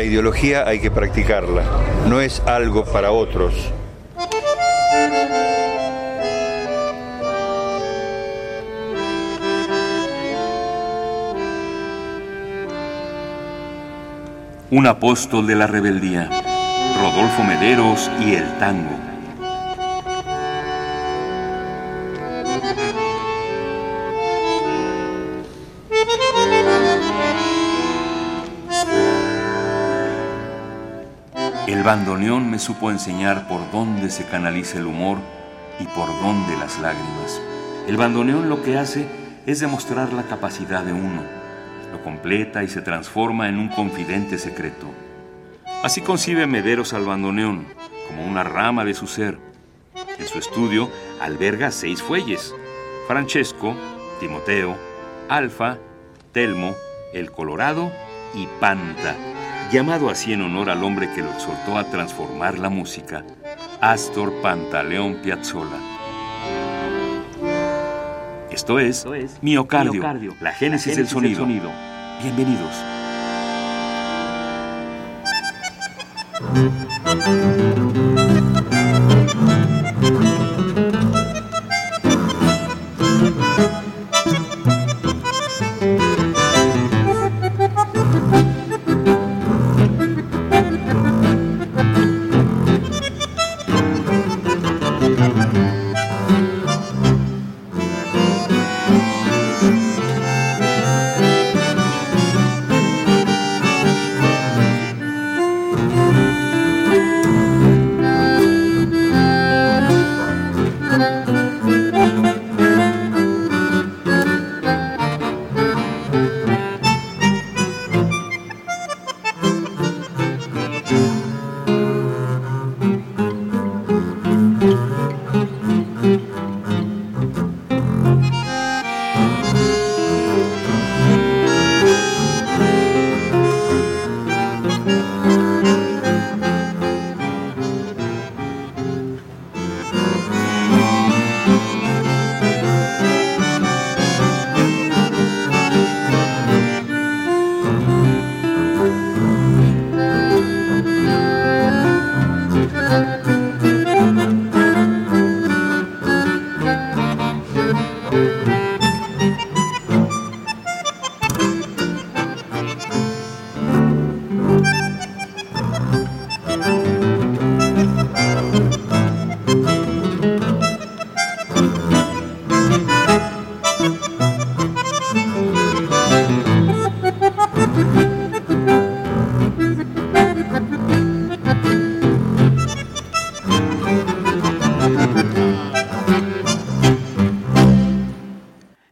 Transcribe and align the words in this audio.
La 0.00 0.06
ideología 0.06 0.66
hay 0.66 0.80
que 0.80 0.90
practicarla, 0.90 1.62
no 2.08 2.22
es 2.22 2.40
algo 2.46 2.86
para 2.86 3.10
otros. 3.10 3.52
Un 14.70 14.86
apóstol 14.86 15.46
de 15.46 15.54
la 15.54 15.66
rebeldía, 15.66 16.30
Rodolfo 16.98 17.44
Mederos 17.44 18.10
y 18.24 18.36
el 18.36 18.58
tango. 18.58 19.09
Bandoneón 31.90 32.48
me 32.48 32.60
supo 32.60 32.92
enseñar 32.92 33.48
por 33.48 33.68
dónde 33.72 34.10
se 34.10 34.24
canaliza 34.24 34.78
el 34.78 34.86
humor 34.86 35.18
y 35.80 35.86
por 35.86 36.06
dónde 36.22 36.56
las 36.56 36.78
lágrimas. 36.78 37.42
El 37.88 37.96
bandoneón 37.96 38.48
lo 38.48 38.62
que 38.62 38.78
hace 38.78 39.08
es 39.44 39.58
demostrar 39.58 40.12
la 40.12 40.22
capacidad 40.22 40.84
de 40.84 40.92
uno, 40.92 41.24
lo 41.90 42.00
completa 42.04 42.62
y 42.62 42.68
se 42.68 42.80
transforma 42.80 43.48
en 43.48 43.58
un 43.58 43.70
confidente 43.70 44.38
secreto. 44.38 44.86
Así 45.82 46.00
concibe 46.00 46.46
Mederos 46.46 46.92
al 46.92 47.06
bandoneón, 47.06 47.66
como 48.06 48.24
una 48.24 48.44
rama 48.44 48.84
de 48.84 48.94
su 48.94 49.08
ser. 49.08 49.38
En 50.16 50.28
su 50.28 50.38
estudio 50.38 50.88
alberga 51.20 51.72
seis 51.72 52.00
fuelles, 52.00 52.54
Francesco, 53.08 53.74
Timoteo, 54.20 54.76
Alfa, 55.28 55.78
Telmo, 56.30 56.72
El 57.12 57.32
Colorado 57.32 57.90
y 58.36 58.46
Panta 58.60 59.16
llamado 59.70 60.10
así 60.10 60.32
en 60.32 60.42
honor 60.42 60.70
al 60.70 60.82
hombre 60.82 61.10
que 61.14 61.22
lo 61.22 61.30
exhortó 61.30 61.78
a 61.78 61.84
transformar 61.84 62.58
la 62.58 62.68
música, 62.68 63.24
Astor 63.80 64.32
Pantaleón 64.42 65.16
Piazzolla. 65.22 65.78
Esto 68.50 68.78
es, 68.78 69.06
miocardio, 69.40 70.34
la 70.40 70.52
génesis, 70.52 70.96
del, 70.96 71.06
sonido. 71.06 71.46
del 71.46 71.60
sonido. 71.60 71.70
Bienvenidos. 72.22 72.74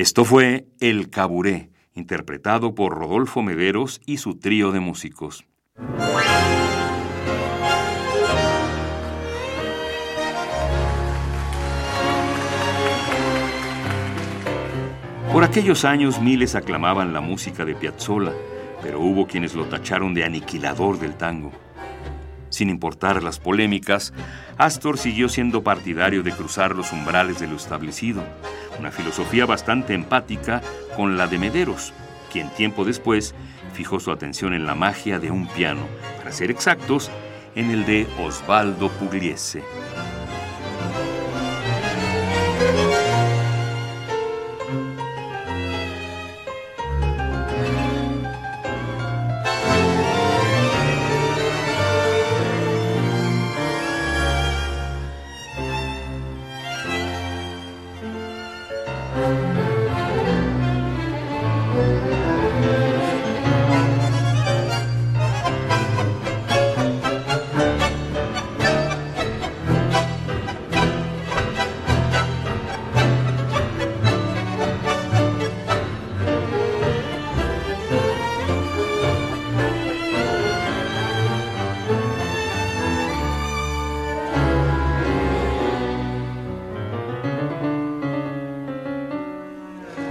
Esto 0.00 0.24
fue 0.24 0.64
El 0.80 1.10
Caburé, 1.10 1.68
interpretado 1.92 2.74
por 2.74 2.94
Rodolfo 2.94 3.42
Mederos 3.42 4.00
y 4.06 4.16
su 4.16 4.38
trío 4.38 4.72
de 4.72 4.80
músicos. 4.80 5.44
Por 15.30 15.44
aquellos 15.44 15.84
años 15.84 16.18
miles 16.18 16.54
aclamaban 16.54 17.12
la 17.12 17.20
música 17.20 17.66
de 17.66 17.74
Piazzolla, 17.74 18.32
pero 18.80 19.00
hubo 19.00 19.26
quienes 19.26 19.54
lo 19.54 19.66
tacharon 19.66 20.14
de 20.14 20.24
aniquilador 20.24 20.98
del 20.98 21.14
tango. 21.18 21.52
Sin 22.50 22.68
importar 22.68 23.22
las 23.22 23.38
polémicas, 23.38 24.12
Astor 24.58 24.98
siguió 24.98 25.28
siendo 25.28 25.62
partidario 25.62 26.22
de 26.22 26.32
cruzar 26.32 26.74
los 26.74 26.92
umbrales 26.92 27.38
de 27.38 27.46
lo 27.46 27.56
establecido, 27.56 28.22
una 28.78 28.90
filosofía 28.90 29.46
bastante 29.46 29.94
empática 29.94 30.60
con 30.96 31.16
la 31.16 31.26
de 31.28 31.38
Mederos, 31.38 31.92
quien 32.30 32.50
tiempo 32.50 32.84
después 32.84 33.34
fijó 33.72 34.00
su 34.00 34.10
atención 34.10 34.52
en 34.52 34.66
la 34.66 34.74
magia 34.74 35.18
de 35.18 35.30
un 35.30 35.46
piano, 35.46 35.86
para 36.18 36.32
ser 36.32 36.50
exactos, 36.50 37.10
en 37.54 37.70
el 37.70 37.86
de 37.86 38.06
Osvaldo 38.18 38.88
Pugliese. 38.90 39.62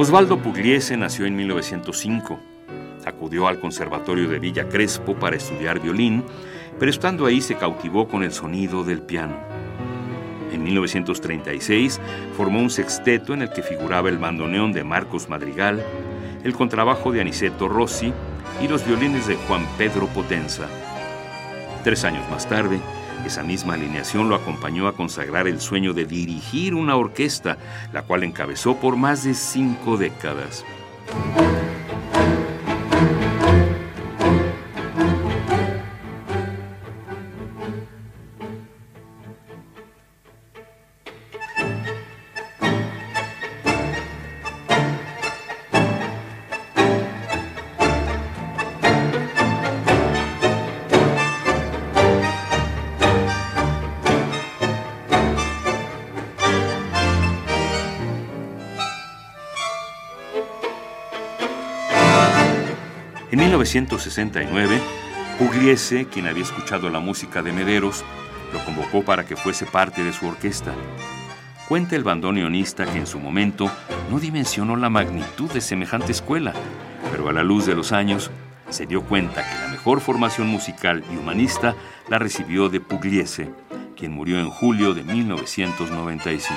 Osvaldo 0.00 0.38
Pugliese 0.38 0.96
nació 0.96 1.26
en 1.26 1.34
1905. 1.34 2.38
Acudió 3.04 3.48
al 3.48 3.58
Conservatorio 3.58 4.28
de 4.28 4.38
Villa 4.38 4.68
Crespo 4.68 5.16
para 5.16 5.34
estudiar 5.34 5.80
violín, 5.80 6.22
pero 6.78 6.88
estando 6.88 7.26
ahí 7.26 7.40
se 7.40 7.56
cautivó 7.56 8.06
con 8.06 8.22
el 8.22 8.30
sonido 8.30 8.84
del 8.84 9.02
piano. 9.02 9.36
En 10.52 10.62
1936 10.62 12.00
formó 12.36 12.60
un 12.60 12.70
sexteto 12.70 13.34
en 13.34 13.42
el 13.42 13.50
que 13.50 13.64
figuraba 13.64 14.08
el 14.08 14.18
bandoneón 14.18 14.72
de 14.72 14.84
Marcos 14.84 15.28
Madrigal, 15.28 15.84
el 16.44 16.52
contrabajo 16.52 17.10
de 17.10 17.20
Aniceto 17.20 17.66
Rossi 17.66 18.12
y 18.62 18.68
los 18.68 18.86
violines 18.86 19.26
de 19.26 19.34
Juan 19.34 19.66
Pedro 19.78 20.06
Potenza. 20.06 20.68
Tres 21.82 22.04
años 22.04 22.22
más 22.30 22.48
tarde, 22.48 22.78
esa 23.26 23.42
misma 23.42 23.74
alineación 23.74 24.28
lo 24.28 24.34
acompañó 24.34 24.88
a 24.88 24.94
consagrar 24.94 25.46
el 25.48 25.60
sueño 25.60 25.92
de 25.92 26.04
dirigir 26.04 26.74
una 26.74 26.96
orquesta, 26.96 27.58
la 27.92 28.02
cual 28.02 28.24
encabezó 28.24 28.76
por 28.76 28.96
más 28.96 29.24
de 29.24 29.34
cinco 29.34 29.96
décadas. 29.96 30.64
1969, 63.48 64.78
Pugliese, 65.38 66.04
quien 66.04 66.26
había 66.26 66.42
escuchado 66.42 66.90
la 66.90 67.00
música 67.00 67.42
de 67.42 67.50
Mederos, 67.50 68.04
lo 68.52 68.62
convocó 68.62 69.02
para 69.02 69.24
que 69.24 69.36
fuese 69.36 69.64
parte 69.64 70.04
de 70.04 70.12
su 70.12 70.26
orquesta. 70.26 70.74
Cuenta 71.66 71.96
el 71.96 72.04
bandoneonista 72.04 72.84
que 72.84 72.98
en 72.98 73.06
su 73.06 73.18
momento 73.18 73.70
no 74.10 74.20
dimensionó 74.20 74.76
la 74.76 74.90
magnitud 74.90 75.50
de 75.50 75.62
semejante 75.62 76.12
escuela, 76.12 76.52
pero 77.10 77.30
a 77.30 77.32
la 77.32 77.42
luz 77.42 77.64
de 77.64 77.74
los 77.74 77.92
años 77.92 78.30
se 78.68 78.84
dio 78.84 79.00
cuenta 79.02 79.42
que 79.42 79.58
la 79.62 79.68
mejor 79.68 80.02
formación 80.02 80.48
musical 80.48 81.02
y 81.10 81.16
humanista 81.16 81.74
la 82.10 82.18
recibió 82.18 82.68
de 82.68 82.80
Pugliese, 82.80 83.48
quien 83.96 84.12
murió 84.12 84.38
en 84.40 84.50
julio 84.50 84.92
de 84.92 85.04
1995. 85.04 86.54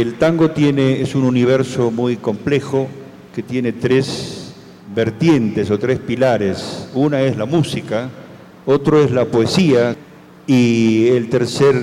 El 0.00 0.16
tango 0.16 0.50
tiene, 0.50 1.00
es 1.00 1.14
un 1.14 1.24
universo 1.24 1.90
muy 1.90 2.18
complejo 2.18 2.86
que 3.34 3.42
tiene 3.42 3.72
tres 3.72 4.52
vertientes 4.94 5.70
o 5.70 5.78
tres 5.78 5.98
pilares. 6.00 6.90
Una 6.92 7.22
es 7.22 7.38
la 7.38 7.46
música, 7.46 8.10
otro 8.66 9.02
es 9.02 9.10
la 9.10 9.24
poesía 9.24 9.96
y 10.46 11.06
el 11.06 11.30
tercer 11.30 11.74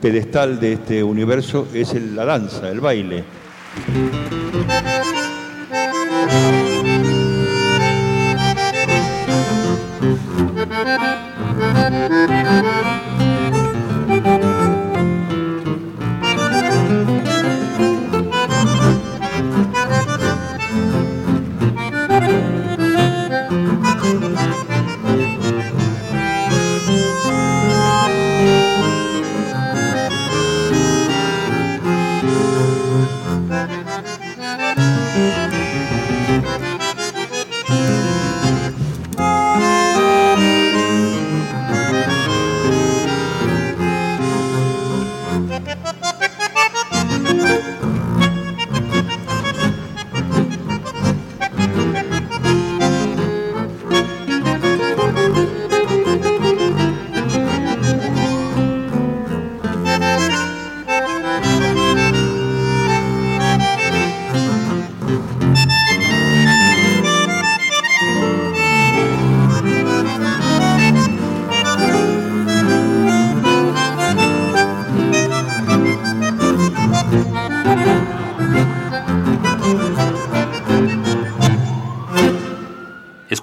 pedestal 0.00 0.60
de 0.60 0.72
este 0.72 1.04
universo 1.04 1.68
es 1.74 1.92
la 1.92 2.24
danza, 2.24 2.70
el 2.70 2.80
baile. 2.80 3.22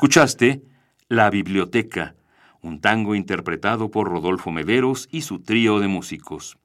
Escuchaste 0.09 0.63
La 1.07 1.29
Biblioteca, 1.29 2.15
un 2.63 2.81
tango 2.81 3.13
interpretado 3.13 3.91
por 3.91 4.09
Rodolfo 4.09 4.51
Mederos 4.51 5.07
y 5.11 5.21
su 5.21 5.43
trío 5.43 5.79
de 5.79 5.87
músicos. 5.87 6.57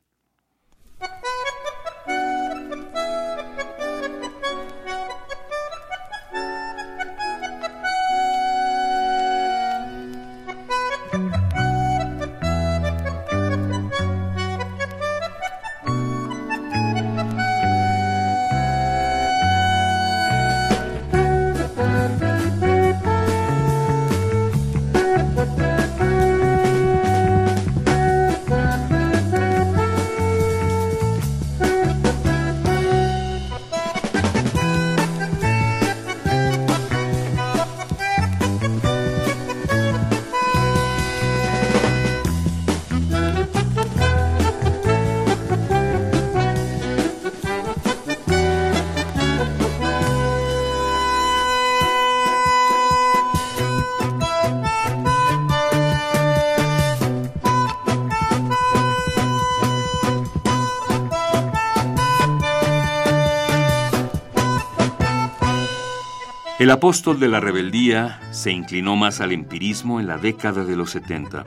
El 66.64 66.70
apóstol 66.70 67.20
de 67.20 67.28
la 67.28 67.40
rebeldía 67.40 68.18
se 68.30 68.50
inclinó 68.50 68.96
más 68.96 69.20
al 69.20 69.32
empirismo 69.32 70.00
en 70.00 70.06
la 70.06 70.16
década 70.16 70.64
de 70.64 70.76
los 70.76 70.92
70. 70.92 71.44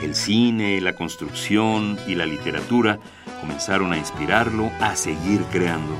El 0.00 0.14
cine, 0.14 0.80
la 0.80 0.94
construcción 0.94 1.98
y 2.06 2.14
la 2.14 2.24
literatura 2.24 3.00
comenzaron 3.42 3.92
a 3.92 3.98
inspirarlo 3.98 4.70
a 4.80 4.96
seguir 4.96 5.42
creando. 5.52 5.94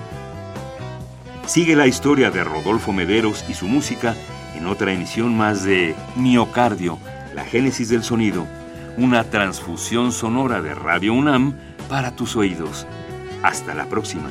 Sigue 1.45 1.77
la 1.77 1.87
historia 1.87 2.31
de 2.31 2.45
Rodolfo 2.45 2.95
Mederos 2.95 3.45
y 3.47 3.53
su 3.53 3.67
música 3.67 4.17
en 4.57 4.69
otra 4.69 4.91
emisión 4.91 5.37
más 5.37 5.65
de 5.65 5.95
Miocardio, 6.17 6.99
la 7.35 7.45
génesis 7.45 7.91
del 7.91 8.03
sonido, 8.03 8.47
una 8.97 9.25
transfusión 9.25 10.13
sonora 10.13 10.63
de 10.63 10.75
Radio 10.75 11.13
UNAM 11.13 11.59
para 11.91 12.17
tus 12.17 12.37
oídos. 12.37 12.87
Hasta 13.43 13.75
la 13.75 13.85
próxima. 13.85 14.31